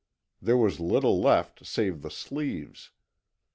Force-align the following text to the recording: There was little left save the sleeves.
There 0.41 0.57
was 0.57 0.79
little 0.79 1.21
left 1.21 1.63
save 1.63 2.01
the 2.01 2.09
sleeves. 2.09 2.89